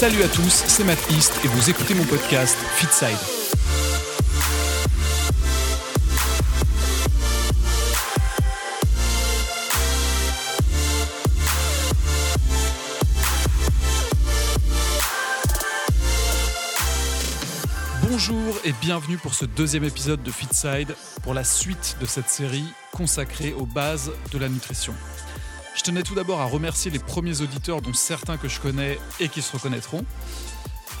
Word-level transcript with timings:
Salut 0.00 0.22
à 0.22 0.28
tous, 0.28 0.64
c'est 0.66 0.82
Matt 0.82 0.98
East 1.10 1.38
et 1.44 1.48
vous 1.48 1.68
écoutez 1.68 1.92
mon 1.92 2.04
podcast 2.04 2.56
Fitside. 2.76 3.18
Bonjour 18.08 18.54
et 18.64 18.72
bienvenue 18.80 19.18
pour 19.18 19.34
ce 19.34 19.44
deuxième 19.44 19.84
épisode 19.84 20.22
de 20.22 20.30
Fitside 20.30 20.96
pour 21.22 21.34
la 21.34 21.44
suite 21.44 21.98
de 22.00 22.06
cette 22.06 22.30
série 22.30 22.64
consacrée 22.92 23.52
aux 23.52 23.66
bases 23.66 24.12
de 24.32 24.38
la 24.38 24.48
nutrition. 24.48 24.94
Je 25.80 25.84
tenais 25.86 26.02
tout 26.02 26.14
d'abord 26.14 26.42
à 26.42 26.44
remercier 26.44 26.90
les 26.90 26.98
premiers 26.98 27.40
auditeurs, 27.40 27.80
dont 27.80 27.94
certains 27.94 28.36
que 28.36 28.48
je 28.48 28.60
connais 28.60 28.98
et 29.18 29.30
qui 29.30 29.40
se 29.40 29.50
reconnaîtront, 29.50 30.04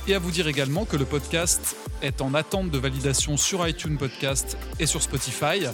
et 0.08 0.14
à 0.14 0.18
vous 0.18 0.30
dire 0.30 0.48
également 0.48 0.86
que 0.86 0.96
le 0.96 1.04
podcast 1.04 1.76
est 2.00 2.22
en 2.22 2.32
attente 2.32 2.70
de 2.70 2.78
validation 2.78 3.36
sur 3.36 3.68
iTunes 3.68 3.98
Podcast 3.98 4.56
et 4.78 4.86
sur 4.86 5.02
Spotify. 5.02 5.66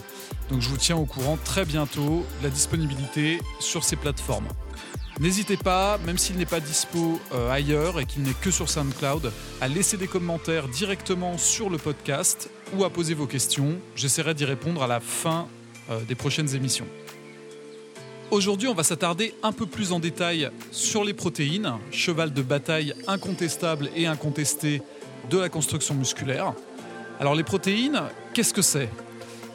Donc 0.50 0.60
je 0.60 0.68
vous 0.68 0.76
tiens 0.76 0.96
au 0.96 1.04
courant 1.04 1.38
très 1.44 1.64
bientôt 1.64 2.26
de 2.40 2.42
la 2.42 2.50
disponibilité 2.50 3.40
sur 3.60 3.84
ces 3.84 3.94
plateformes. 3.94 4.48
N'hésitez 5.20 5.56
pas, 5.56 5.98
même 5.98 6.18
s'il 6.18 6.36
n'est 6.36 6.44
pas 6.44 6.58
dispo 6.58 7.20
euh, 7.32 7.48
ailleurs 7.48 8.00
et 8.00 8.06
qu'il 8.06 8.22
n'est 8.22 8.34
que 8.34 8.50
sur 8.50 8.68
SoundCloud, 8.68 9.30
à 9.60 9.68
laisser 9.68 9.96
des 9.96 10.08
commentaires 10.08 10.66
directement 10.66 11.38
sur 11.38 11.70
le 11.70 11.78
podcast 11.78 12.50
ou 12.76 12.82
à 12.82 12.90
poser 12.90 13.14
vos 13.14 13.28
questions. 13.28 13.76
J'essaierai 13.94 14.34
d'y 14.34 14.46
répondre 14.46 14.82
à 14.82 14.88
la 14.88 14.98
fin 14.98 15.46
euh, 15.90 16.00
des 16.00 16.16
prochaines 16.16 16.56
émissions. 16.56 16.88
Aujourd'hui, 18.32 18.66
on 18.66 18.74
va 18.74 18.82
s'attarder 18.82 19.34
un 19.44 19.52
peu 19.52 19.66
plus 19.66 19.92
en 19.92 20.00
détail 20.00 20.50
sur 20.72 21.04
les 21.04 21.14
protéines, 21.14 21.74
cheval 21.92 22.32
de 22.32 22.42
bataille 22.42 22.92
incontestable 23.06 23.88
et 23.94 24.06
incontesté 24.06 24.82
de 25.30 25.38
la 25.38 25.48
construction 25.48 25.94
musculaire. 25.94 26.52
Alors 27.20 27.36
les 27.36 27.44
protéines, 27.44 28.02
qu'est-ce 28.34 28.52
que 28.52 28.62
c'est? 28.62 28.88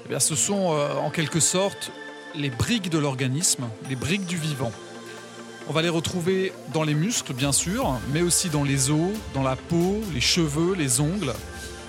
Eh 0.10 0.18
Ce 0.20 0.36
sont 0.36 0.74
euh, 0.74 0.96
en 0.96 1.10
quelque 1.10 1.42
sorte 1.42 1.92
les 2.34 2.50
briques 2.50 2.90
de 2.90 2.98
l'organisme, 2.98 3.66
les 3.90 3.98
briques 3.98 4.26
du 4.26 4.38
vivant. 4.38 4.72
On 5.68 5.74
va 5.74 5.82
les 5.82 5.90
retrouver 5.90 6.54
dans 6.74 6.84
les 6.84 6.96
muscles, 6.96 7.34
bien 7.34 7.52
sûr, 7.52 8.00
mais 8.14 8.22
aussi 8.22 8.50
dans 8.50 8.64
les 8.64 8.90
os, 8.90 9.12
dans 9.34 9.44
la 9.44 9.58
peau, 9.58 10.00
les 10.14 10.22
cheveux, 10.22 10.76
les 10.76 11.02
ongles, 11.02 11.34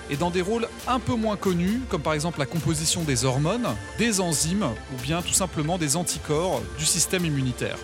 et 0.09 0.17
dans 0.17 0.29
des 0.29 0.41
rôles 0.41 0.67
un 0.87 0.99
peu 0.99 1.15
moins 1.15 1.37
connus, 1.37 1.81
comme 1.89 2.01
par 2.01 2.13
exemple 2.13 2.39
la 2.39 2.45
composition 2.45 3.03
des 3.03 3.25
hormones, 3.25 3.67
des 3.97 4.19
enzymes 4.19 4.67
ou 4.93 5.01
bien 5.01 5.21
tout 5.21 5.33
simplement 5.33 5.77
des 5.77 5.95
anticorps 5.95 6.61
du 6.77 6.85
système 6.85 7.25
immunitaire. 7.25 7.77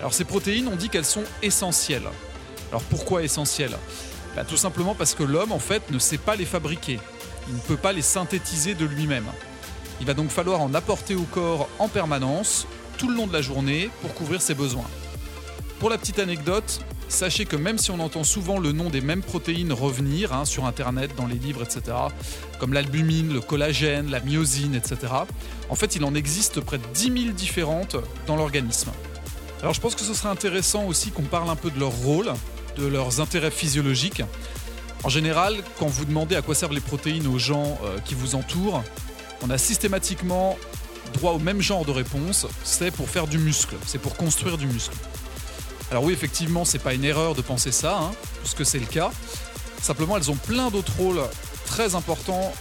Alors 0.00 0.14
ces 0.14 0.24
protéines, 0.24 0.68
on 0.68 0.76
dit 0.76 0.88
qu'elles 0.88 1.04
sont 1.04 1.24
essentielles. 1.42 2.08
Alors 2.70 2.82
pourquoi 2.82 3.22
essentielles? 3.22 3.76
Bah, 4.34 4.44
Tout 4.44 4.56
simplement 4.56 4.94
parce 4.94 5.14
que 5.14 5.22
l'homme 5.22 5.52
en 5.52 5.58
fait 5.58 5.90
ne 5.90 5.98
sait 5.98 6.18
pas 6.18 6.36
les 6.36 6.44
fabriquer. 6.44 6.98
Il 7.48 7.54
ne 7.54 7.60
peut 7.60 7.76
pas 7.76 7.92
les 7.92 8.02
synthétiser 8.02 8.74
de 8.74 8.84
lui-même. 8.84 9.26
Il 10.00 10.06
va 10.06 10.14
donc 10.14 10.30
falloir 10.30 10.60
en 10.60 10.74
apporter 10.74 11.14
au 11.14 11.22
corps 11.22 11.68
en 11.78 11.88
permanence, 11.88 12.66
tout 12.98 13.08
le 13.08 13.14
long 13.14 13.26
de 13.26 13.32
la 13.32 13.40
journée, 13.40 13.90
pour 14.02 14.14
couvrir 14.14 14.42
ses 14.42 14.54
besoins. 14.54 14.84
Pour 15.78 15.90
la 15.90 15.96
petite 15.96 16.18
anecdote, 16.18 16.80
Sachez 17.08 17.44
que 17.44 17.56
même 17.56 17.78
si 17.78 17.90
on 17.90 18.00
entend 18.00 18.24
souvent 18.24 18.58
le 18.58 18.72
nom 18.72 18.90
des 18.90 19.00
mêmes 19.00 19.22
protéines 19.22 19.72
revenir 19.72 20.32
hein, 20.32 20.44
sur 20.44 20.66
Internet, 20.66 21.12
dans 21.16 21.26
les 21.26 21.36
livres, 21.36 21.62
etc., 21.62 21.96
comme 22.58 22.72
l'albumine, 22.72 23.32
le 23.32 23.40
collagène, 23.40 24.10
la 24.10 24.20
myosine, 24.20 24.74
etc., 24.74 25.12
en 25.68 25.74
fait 25.76 25.94
il 25.96 26.04
en 26.04 26.14
existe 26.14 26.60
près 26.60 26.78
de 26.78 26.84
10 26.94 27.22
000 27.22 27.34
différentes 27.34 27.96
dans 28.26 28.36
l'organisme. 28.36 28.90
Alors 29.62 29.72
je 29.72 29.80
pense 29.80 29.94
que 29.94 30.02
ce 30.02 30.14
serait 30.14 30.28
intéressant 30.28 30.84
aussi 30.84 31.10
qu'on 31.10 31.22
parle 31.22 31.48
un 31.48 31.56
peu 31.56 31.70
de 31.70 31.78
leur 31.78 31.92
rôle, 31.92 32.32
de 32.76 32.86
leurs 32.86 33.20
intérêts 33.20 33.50
physiologiques. 33.50 34.22
En 35.04 35.08
général, 35.08 35.54
quand 35.78 35.86
vous 35.86 36.04
demandez 36.04 36.34
à 36.34 36.42
quoi 36.42 36.54
servent 36.54 36.74
les 36.74 36.80
protéines 36.80 37.26
aux 37.28 37.38
gens 37.38 37.78
euh, 37.84 37.98
qui 38.04 38.14
vous 38.14 38.34
entourent, 38.34 38.82
on 39.42 39.50
a 39.50 39.58
systématiquement 39.58 40.58
droit 41.14 41.32
au 41.32 41.38
même 41.38 41.60
genre 41.60 41.84
de 41.84 41.92
réponse, 41.92 42.46
c'est 42.64 42.90
pour 42.90 43.08
faire 43.08 43.26
du 43.26 43.38
muscle, 43.38 43.76
c'est 43.86 44.00
pour 44.00 44.16
construire 44.16 44.58
du 44.58 44.66
muscle. 44.66 44.96
Alors 45.90 46.02
oui, 46.02 46.12
effectivement, 46.12 46.64
c'est 46.64 46.80
pas 46.80 46.94
une 46.94 47.04
erreur 47.04 47.34
de 47.34 47.42
penser 47.42 47.70
ça, 47.70 47.98
hein, 47.98 48.12
puisque 48.40 48.66
c'est 48.66 48.78
le 48.78 48.86
cas. 48.86 49.10
Simplement, 49.80 50.16
elles 50.16 50.30
ont 50.30 50.36
plein 50.36 50.70
d'autres 50.70 50.96
rôles 50.98 51.20
très 51.64 51.94
importants 51.94 52.52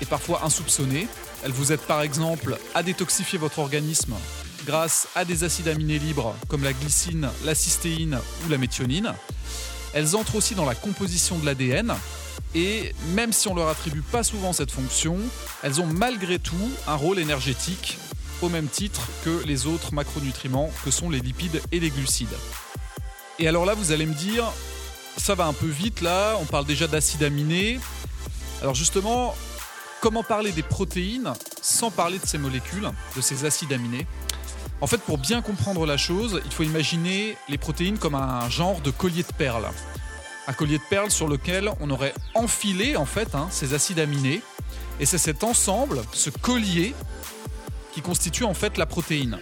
et 0.00 0.06
parfois 0.06 0.44
insoupçonnés. 0.44 1.06
Elles 1.44 1.52
vous 1.52 1.72
aident 1.72 1.80
par 1.80 2.02
exemple 2.02 2.58
à 2.74 2.82
détoxifier 2.82 3.38
votre 3.38 3.58
organisme 3.58 4.14
grâce 4.66 5.08
à 5.14 5.24
des 5.24 5.44
acides 5.44 5.68
aminés 5.68 5.98
libres 5.98 6.34
comme 6.48 6.64
la 6.64 6.72
glycine, 6.72 7.28
la 7.44 7.54
cystéine 7.54 8.18
ou 8.44 8.50
la 8.50 8.58
méthionine. 8.58 9.14
Elles 9.92 10.16
entrent 10.16 10.36
aussi 10.36 10.54
dans 10.54 10.66
la 10.66 10.74
composition 10.74 11.38
de 11.38 11.46
l'ADN 11.46 11.94
et 12.54 12.94
même 13.14 13.32
si 13.32 13.48
on 13.48 13.54
leur 13.54 13.68
attribue 13.68 14.02
pas 14.02 14.22
souvent 14.22 14.52
cette 14.52 14.70
fonction, 14.70 15.18
elles 15.62 15.80
ont 15.80 15.86
malgré 15.86 16.38
tout 16.38 16.70
un 16.86 16.94
rôle 16.94 17.18
énergétique 17.18 17.98
au 18.42 18.48
même 18.48 18.68
titre 18.68 19.08
que 19.24 19.44
les 19.44 19.66
autres 19.66 19.92
macronutriments 19.92 20.70
que 20.84 20.90
sont 20.90 21.10
les 21.10 21.20
lipides 21.20 21.60
et 21.72 21.80
les 21.80 21.90
glucides. 21.90 22.36
Et 23.40 23.48
alors 23.48 23.64
là, 23.64 23.72
vous 23.72 23.90
allez 23.90 24.04
me 24.04 24.12
dire, 24.12 24.44
ça 25.16 25.34
va 25.34 25.46
un 25.46 25.54
peu 25.54 25.66
vite 25.66 26.02
là, 26.02 26.36
on 26.42 26.44
parle 26.44 26.66
déjà 26.66 26.86
d'acides 26.86 27.22
aminés. 27.22 27.80
Alors 28.60 28.74
justement, 28.74 29.34
comment 30.02 30.22
parler 30.22 30.52
des 30.52 30.62
protéines 30.62 31.32
sans 31.62 31.90
parler 31.90 32.18
de 32.18 32.26
ces 32.26 32.36
molécules, 32.36 32.90
de 33.16 33.20
ces 33.22 33.46
acides 33.46 33.72
aminés? 33.72 34.06
En 34.82 34.86
fait, 34.86 34.98
pour 34.98 35.16
bien 35.16 35.40
comprendre 35.40 35.86
la 35.86 35.96
chose, 35.96 36.42
il 36.44 36.52
faut 36.52 36.64
imaginer 36.64 37.38
les 37.48 37.56
protéines 37.56 37.96
comme 37.96 38.14
un 38.14 38.46
genre 38.50 38.82
de 38.82 38.90
collier 38.90 39.22
de 39.22 39.32
perles. 39.32 39.70
Un 40.46 40.52
collier 40.52 40.76
de 40.76 40.84
perles 40.90 41.10
sur 41.10 41.26
lequel 41.26 41.70
on 41.80 41.88
aurait 41.88 42.12
enfilé 42.34 42.96
en 42.96 43.06
fait 43.06 43.34
hein, 43.34 43.48
ces 43.50 43.72
acides 43.72 44.00
aminés. 44.00 44.42
Et 45.00 45.06
c'est 45.06 45.16
cet 45.16 45.44
ensemble, 45.44 46.02
ce 46.12 46.28
collier, 46.28 46.94
qui 47.94 48.02
constitue 48.02 48.44
en 48.44 48.54
fait 48.54 48.76
la 48.76 48.84
protéine. 48.84 49.38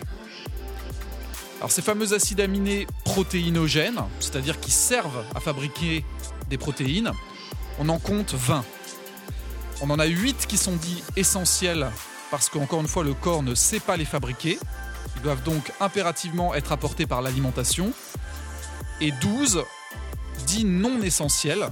Alors 1.59 1.73
ces 1.73 1.83
fameux 1.83 2.13
acides 2.13 2.41
aminés 2.41 2.87
protéinogènes, 3.05 4.01
c'est-à-dire 4.21 4.61
qui 4.61 4.71
servent 4.71 5.25
à 5.35 5.41
fabriquer 5.41 6.05
des 6.51 6.57
protéines, 6.57 7.11
on 7.81 7.89
en 7.89 7.99
compte 7.99 8.33
20. 8.35 8.65
On 9.81 9.91
en 9.91 9.99
a 9.99 10.07
8 10.07 10.47
qui 10.47 10.57
sont 10.57 10.77
dits 10.77 11.03
essentiels 11.17 11.91
parce 12.31 12.49
qu'encore 12.49 12.81
une 12.81 12.89
fois 12.89 13.03
le 13.03 13.15
corps 13.15 13.43
ne 13.43 13.57
sait 13.57 13.81
pas 13.81 13.97
les 13.97 14.05
fabriquer. 14.05 14.59
Ils 15.17 15.23
doivent 15.23 15.43
donc 15.43 15.73
impérativement 15.81 16.55
être 16.55 16.71
apportés 16.71 17.07
par 17.07 17.23
l'alimentation. 17.23 17.93
Et 19.01 19.11
12 19.11 19.63
dits 20.47 20.65
non 20.65 21.03
essentiels 21.03 21.71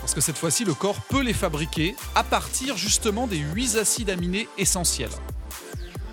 parce 0.00 0.12
que 0.12 0.20
cette 0.20 0.36
fois-ci 0.36 0.66
le 0.66 0.74
corps 0.74 1.00
peut 1.00 1.22
les 1.22 1.32
fabriquer 1.32 1.96
à 2.14 2.24
partir 2.24 2.76
justement 2.76 3.26
des 3.26 3.38
8 3.38 3.78
acides 3.78 4.10
aminés 4.10 4.48
essentiels. 4.58 5.10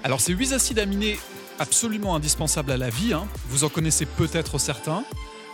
Alors 0.05 0.21
ces 0.21 0.31
8 0.31 0.53
acides 0.53 0.79
aminés 0.79 1.19
absolument 1.59 2.15
indispensable 2.15 2.71
à 2.71 2.77
la 2.77 2.89
vie. 2.89 3.13
Hein. 3.13 3.27
Vous 3.49 3.63
en 3.63 3.69
connaissez 3.69 4.05
peut-être 4.05 4.57
certains. 4.57 5.03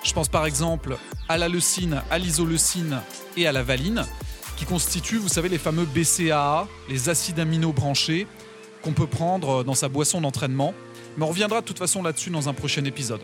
Je 0.03 0.13
pense 0.13 0.29
par 0.29 0.45
exemple 0.45 0.97
à 1.27 1.37
la 1.37 1.49
leucine, 1.49 2.01
à 2.09 2.17
l'isoleucine 2.17 3.01
et 3.35 3.47
à 3.47 3.51
la 3.51 3.63
valine, 3.63 4.05
qui 4.55 4.65
constituent, 4.65 5.17
vous 5.17 5.27
savez, 5.27 5.49
les 5.49 5.57
fameux 5.57 5.85
BCAA, 5.85 6.67
les 6.89 7.09
acides 7.09 7.39
aminaux 7.39 7.73
branchés, 7.73 8.27
qu'on 8.81 8.93
peut 8.93 9.07
prendre 9.07 9.63
dans 9.63 9.73
sa 9.73 9.89
boisson 9.89 10.21
d'entraînement. 10.21 10.73
Mais 11.17 11.25
on 11.25 11.29
reviendra 11.29 11.61
de 11.61 11.65
toute 11.65 11.79
façon 11.79 12.03
là-dessus 12.03 12.29
dans 12.29 12.47
un 12.47 12.53
prochain 12.53 12.85
épisode. 12.85 13.21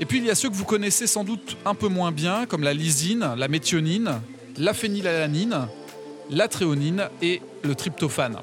Et 0.00 0.06
puis 0.06 0.18
il 0.18 0.24
y 0.24 0.30
a 0.30 0.34
ceux 0.34 0.50
que 0.50 0.54
vous 0.54 0.64
connaissez 0.64 1.06
sans 1.06 1.24
doute 1.24 1.56
un 1.64 1.74
peu 1.74 1.88
moins 1.88 2.10
bien, 2.10 2.46
comme 2.46 2.62
la 2.62 2.74
lysine, 2.74 3.34
la 3.36 3.48
méthionine, 3.48 4.20
la 4.56 4.74
phénylalanine, 4.74 5.68
la 6.30 6.48
tréonine 6.48 7.08
et 7.22 7.40
le 7.62 7.74
tryptophane. 7.74 8.38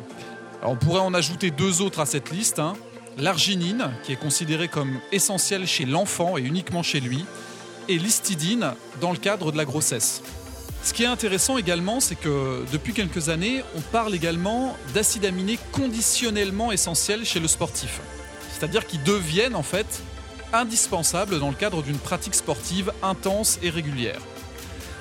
on 0.63 0.75
pourrait 0.75 1.01
en 1.01 1.13
ajouter 1.13 1.51
deux 1.51 1.81
autres 1.81 1.99
à 1.99 2.05
cette 2.05 2.31
liste, 2.31 2.59
hein 2.59 2.73
l'arginine, 3.17 3.91
qui 4.03 4.11
est 4.11 4.19
considérée 4.19 4.67
comme 4.67 4.99
essentielle 5.11 5.67
chez 5.67 5.85
l'enfant 5.85 6.37
et 6.37 6.41
uniquement 6.41 6.83
chez 6.83 6.99
lui, 6.99 7.25
et 7.87 7.97
l'histidine 7.97 8.73
dans 8.99 9.11
le 9.11 9.17
cadre 9.17 9.51
de 9.51 9.57
la 9.57 9.65
grossesse. 9.65 10.21
Ce 10.83 10.93
qui 10.93 11.03
est 11.03 11.07
intéressant 11.07 11.57
également, 11.57 11.99
c'est 11.99 12.15
que 12.15 12.65
depuis 12.71 12.93
quelques 12.93 13.29
années, 13.29 13.63
on 13.75 13.81
parle 13.81 14.15
également 14.15 14.75
d'acides 14.93 15.25
aminés 15.25 15.59
conditionnellement 15.71 16.71
essentiels 16.71 17.23
chez 17.23 17.39
le 17.39 17.47
sportif. 17.47 18.01
C'est-à-dire 18.51 18.87
qu'ils 18.87 19.03
deviennent 19.03 19.55
en 19.55 19.63
fait 19.63 20.01
indispensables 20.53 21.39
dans 21.39 21.49
le 21.49 21.55
cadre 21.55 21.83
d'une 21.83 21.97
pratique 21.97 22.35
sportive 22.35 22.91
intense 23.03 23.59
et 23.61 23.69
régulière. 23.69 24.19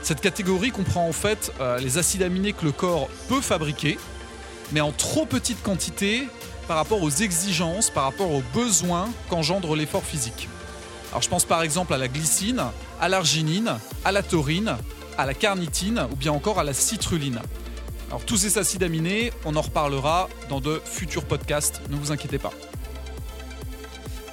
Cette 0.02 0.20
catégorie 0.20 0.70
comprend 0.70 1.06
en 1.06 1.12
fait 1.12 1.52
euh, 1.60 1.78
les 1.78 1.98
acides 1.98 2.22
aminés 2.22 2.52
que 2.52 2.64
le 2.64 2.72
corps 2.72 3.08
peut 3.28 3.40
fabriquer, 3.40 3.98
mais 4.72 4.80
en 4.80 4.92
trop 4.92 5.26
petite 5.26 5.62
quantité 5.62 6.28
par 6.68 6.76
rapport 6.76 7.02
aux 7.02 7.10
exigences, 7.10 7.90
par 7.90 8.04
rapport 8.04 8.30
aux 8.30 8.42
besoins 8.54 9.08
qu'engendre 9.28 9.74
l'effort 9.74 10.04
physique. 10.04 10.48
Alors 11.10 11.22
je 11.22 11.28
pense 11.28 11.44
par 11.44 11.62
exemple 11.62 11.92
à 11.92 11.98
la 11.98 12.08
glycine, 12.08 12.62
à 13.00 13.08
l'arginine, 13.08 13.76
à 14.04 14.12
la 14.12 14.22
taurine, 14.22 14.76
à 15.18 15.26
la 15.26 15.34
carnitine 15.34 16.06
ou 16.12 16.16
bien 16.16 16.32
encore 16.32 16.58
à 16.58 16.64
la 16.64 16.72
citruline. 16.72 17.40
Alors 18.08 18.24
tous 18.24 18.36
ces 18.36 18.58
acides 18.58 18.82
aminés, 18.82 19.32
on 19.44 19.56
en 19.56 19.60
reparlera 19.60 20.28
dans 20.48 20.60
de 20.60 20.80
futurs 20.84 21.24
podcasts, 21.24 21.80
ne 21.90 21.96
vous 21.96 22.12
inquiétez 22.12 22.38
pas. 22.38 22.52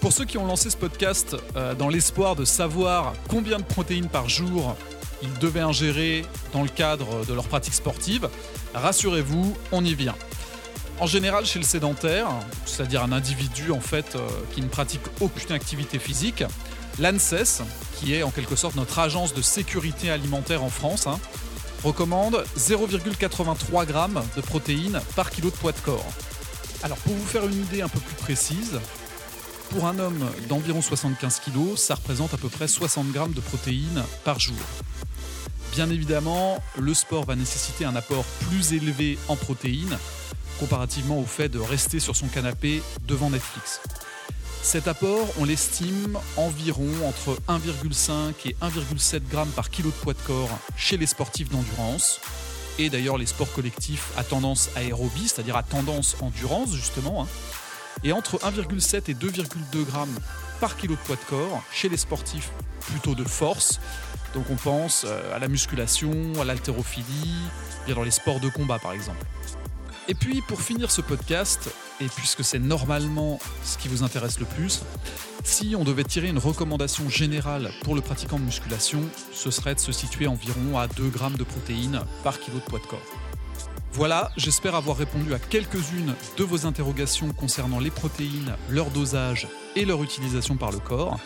Pour 0.02 0.14
ceux 0.14 0.26
qui 0.26 0.38
ont 0.38 0.46
lancé 0.46 0.70
ce 0.70 0.78
podcast 0.78 1.36
euh, 1.56 1.74
dans 1.74 1.90
l'espoir 1.90 2.36
de 2.36 2.46
savoir 2.46 3.14
combien 3.28 3.58
de 3.58 3.64
protéines 3.64 4.10
par 4.10 4.30
jour 4.30 4.76
ils 5.24 5.34
devaient 5.40 5.62
ingérer 5.62 6.24
dans 6.54 6.62
le 6.62 6.70
cadre 6.70 7.26
de 7.26 7.34
leur 7.34 7.46
pratique 7.46 7.74
sportive, 7.74 8.30
rassurez-vous, 8.76 9.58
on 9.72 9.84
y 9.84 9.96
vient. 9.96 10.16
En 11.00 11.06
général, 11.06 11.46
chez 11.46 11.60
le 11.60 11.66
sédentaire, 11.66 12.28
c'est-à-dire 12.66 13.04
un 13.04 13.12
individu 13.12 13.72
en 13.72 13.80
fait 13.80 14.16
euh, 14.16 14.28
qui 14.54 14.62
ne 14.62 14.68
pratique 14.68 15.02
aucune 15.22 15.52
activité 15.52 16.00
physique, 16.00 16.44
l'ANSES, 16.98 17.62
qui 18.00 18.16
est 18.16 18.24
en 18.24 18.32
quelque 18.32 18.56
sorte 18.56 18.76
notre 18.76 18.98
agence 18.98 19.36
de 19.36 19.44
sécurité 19.44 20.10
alimentaire 20.10 20.64
en 20.64 20.72
France, 20.72 21.06
hein, 21.06 21.20
recommande 21.84 22.44
0,83 22.58 23.88
g 23.88 24.22
de 24.36 24.42
protéines 24.42 25.00
par 25.16 25.30
kilo 25.30 25.52
de 25.52 25.56
poids 25.56 25.72
de 25.72 25.80
corps. 25.80 26.14
Alors 26.82 26.98
pour 26.98 27.14
vous 27.14 27.28
faire 27.28 27.46
une 27.46 27.62
idée 27.62 27.84
un 27.84 27.90
peu 27.90 28.00
plus 28.00 28.16
précise, 28.16 28.80
pour 29.70 29.86
un 29.86 30.00
homme 30.00 30.28
d'environ 30.50 30.82
75 30.82 31.42
kg, 31.42 31.76
ça 31.76 31.94
représente 31.94 32.34
à 32.34 32.38
peu 32.38 32.50
près 32.50 32.68
60 32.68 33.12
grammes 33.12 33.34
de 33.34 33.42
protéines 33.42 34.04
par 34.24 34.40
jour. 34.40 34.58
Bien 35.74 35.92
évidemment, 35.92 36.58
le 36.80 36.96
sport 36.96 37.26
va 37.26 37.36
nécessiter 37.36 37.86
un 37.86 37.96
apport 37.96 38.24
plus 38.50 38.74
élevé 38.74 39.20
en 39.28 39.36
protéines 39.36 39.98
comparativement 40.60 41.20
au 41.20 41.26
fait 41.26 41.50
de 41.50 41.60
rester 41.60 42.00
sur 42.00 42.16
son 42.16 42.28
canapé 42.28 42.82
devant 43.08 43.30
Netflix. 43.30 43.82
Cet 44.62 44.88
apport, 44.88 45.28
on 45.40 45.46
l'estime 45.46 46.18
environ 46.36 46.90
entre 47.06 47.40
1,5 47.48 48.34
et 48.46 48.56
1,7 48.62 49.22
grammes 49.30 49.50
par 49.52 49.70
kilo 49.70 49.90
de 49.90 49.96
poids 49.96 50.14
de 50.14 50.20
corps 50.20 50.60
chez 50.76 50.98
les 50.98 51.06
sportifs 51.06 51.50
d'endurance, 51.50 52.20
et 52.78 52.90
d'ailleurs 52.90 53.18
les 53.18 53.26
sports 53.26 53.52
collectifs 53.54 54.12
à 54.18 54.24
tendance 54.24 54.70
aérobie, 54.76 55.30
c'est-à-dire 55.30 55.56
à 55.56 55.64
tendance 55.64 56.18
endurance 56.22 56.74
justement, 56.74 57.24
hein. 57.24 57.28
et 58.04 58.12
entre 58.12 58.40
1,7 58.40 59.10
et 59.10 59.14
2,2 59.14 59.86
grammes 59.86 60.20
par 60.60 60.76
kilo 60.76 60.96
de 60.96 61.00
poids 61.00 61.16
de 61.16 61.30
corps 61.30 61.64
chez 61.72 61.88
les 61.88 61.98
sportifs 61.98 62.52
plutôt 62.82 63.16
de 63.16 63.24
force. 63.24 63.80
Donc 64.34 64.46
on 64.50 64.56
pense 64.56 65.06
euh, 65.08 65.36
à 65.36 65.40
la 65.40 65.48
musculation, 65.48 66.12
à 66.42 66.44
l'haltérophilie, 66.44 67.36
bien 67.86 67.96
dans 67.96 68.04
les 68.04 68.12
sports 68.12 68.40
de 68.40 68.50
combat 68.50 68.80
par 68.80 68.92
exemple. 68.92 69.26
Et 70.10 70.14
puis 70.14 70.42
pour 70.42 70.62
finir 70.62 70.90
ce 70.90 71.02
podcast, 71.02 71.70
et 72.00 72.08
puisque 72.08 72.44
c'est 72.44 72.60
normalement 72.60 73.40
ce 73.64 73.78
qui 73.78 73.90
vous 73.90 74.04
intéresse 74.04 74.40
le 74.40 74.46
plus, 74.46 74.84
si 75.44 75.76
on 75.78 75.84
devait 75.84 76.06
tirer 76.06 76.30
une 76.30 76.38
recommandation 76.38 77.10
générale 77.10 77.72
pour 77.84 77.94
le 77.94 78.00
pratiquant 78.00 78.40
de 78.40 78.44
musculation, 78.44 79.02
ce 79.34 79.52
serait 79.52 79.76
de 79.76 79.82
se 79.82 79.92
situer 79.92 80.28
environ 80.28 80.78
à 80.78 80.88
2 80.88 81.10
grammes 81.10 81.36
de 81.36 81.44
protéines 81.44 82.02
par 82.24 82.40
kilo 82.40 82.58
de 82.58 82.64
poids 82.64 82.80
de 82.80 82.86
corps. 82.86 83.00
Voilà, 83.92 84.32
j'espère 84.38 84.76
avoir 84.76 84.96
répondu 84.96 85.34
à 85.34 85.40
quelques-unes 85.40 86.14
de 86.38 86.44
vos 86.44 86.66
interrogations 86.66 87.34
concernant 87.34 87.80
les 87.80 87.92
protéines, 87.92 88.56
leur 88.70 88.92
dosage 88.92 89.48
et 89.76 89.86
leur 89.86 90.04
utilisation 90.04 90.56
par 90.56 90.72
le 90.72 90.80
corps. 90.80 91.20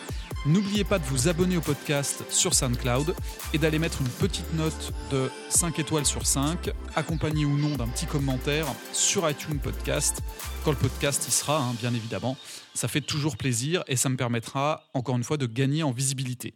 N'oubliez 0.44 0.82
pas 0.82 0.98
de 0.98 1.04
vous 1.04 1.28
abonner 1.28 1.56
au 1.56 1.60
podcast 1.60 2.24
sur 2.28 2.52
SoundCloud 2.52 3.14
et 3.54 3.58
d'aller 3.58 3.78
mettre 3.78 4.00
une 4.00 4.08
petite 4.08 4.52
note 4.54 4.92
de 5.12 5.30
5 5.48 5.78
étoiles 5.78 6.04
sur 6.04 6.26
5, 6.26 6.70
accompagnée 6.96 7.44
ou 7.44 7.56
non 7.56 7.76
d'un 7.76 7.86
petit 7.86 8.06
commentaire 8.06 8.66
sur 8.92 9.30
iTunes 9.30 9.60
Podcast, 9.60 10.20
quand 10.64 10.72
le 10.72 10.76
podcast 10.76 11.28
y 11.28 11.30
sera, 11.30 11.62
hein, 11.62 11.74
bien 11.78 11.94
évidemment. 11.94 12.36
Ça 12.74 12.88
fait 12.88 13.00
toujours 13.00 13.36
plaisir 13.36 13.84
et 13.86 13.94
ça 13.94 14.08
me 14.08 14.16
permettra, 14.16 14.88
encore 14.94 15.16
une 15.16 15.22
fois, 15.22 15.36
de 15.36 15.46
gagner 15.46 15.84
en 15.84 15.92
visibilité. 15.92 16.54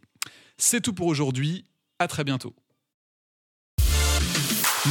C'est 0.57 0.81
tout 0.81 0.93
pour 0.93 1.07
aujourd'hui, 1.07 1.63
à 1.97 2.09
très 2.09 2.25
bientôt. 2.25 2.53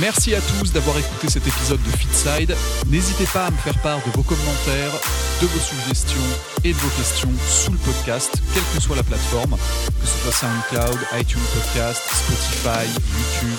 Merci 0.01 0.35
à 0.35 0.41
tous 0.41 0.73
d'avoir 0.73 0.99
écouté 0.99 1.29
cet 1.31 1.47
épisode 1.47 1.83
de 1.83 1.97
Fitside. 1.97 2.55
N'hésitez 2.89 3.25
pas 3.33 3.47
à 3.47 3.51
me 3.51 3.57
faire 3.57 3.79
part 3.79 3.99
de 4.05 4.11
vos 4.13 4.23
commentaires, 4.23 4.93
de 5.41 5.47
vos 5.47 5.61
suggestions 5.61 6.21
et 6.65 6.73
de 6.73 6.79
vos 6.79 6.89
questions 6.99 7.33
sous 7.49 7.73
le 7.73 7.79
podcast, 7.79 8.31
quelle 8.53 8.63
que 8.75 8.81
soit 8.81 8.97
la 8.97 9.03
plateforme, 9.03 9.57
que 10.01 10.07
ce 10.07 10.19
soit 10.19 10.33
SoundCloud, 10.33 10.99
iTunes 11.19 11.41
Podcast, 11.55 12.03
Spotify, 12.13 12.87
YouTube. 12.87 13.59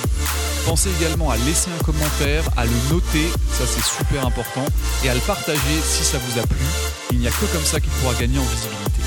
Pensez 0.65 0.89
également 0.99 1.31
à 1.31 1.37
laisser 1.37 1.69
un 1.71 1.83
commentaire, 1.83 2.43
à 2.55 2.65
le 2.65 2.71
noter, 2.91 3.29
ça 3.51 3.63
c'est 3.65 3.83
super 3.83 4.25
important, 4.25 4.65
et 5.03 5.09
à 5.09 5.15
le 5.15 5.21
partager 5.21 5.81
si 5.83 6.03
ça 6.03 6.19
vous 6.19 6.39
a 6.39 6.45
plu. 6.45 6.65
Il 7.11 7.19
n'y 7.19 7.27
a 7.27 7.31
que 7.31 7.45
comme 7.51 7.65
ça 7.65 7.79
qu'il 7.79 7.91
pourra 7.93 8.13
gagner 8.13 8.37
en 8.37 8.43
visibilité. 8.43 9.01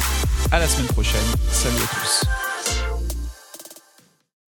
À 0.51 0.59
la 0.59 0.67
semaine 0.67 0.89
prochaine, 0.89 1.21
salut 1.53 1.77
à 1.77 2.01
tous. 2.01 2.40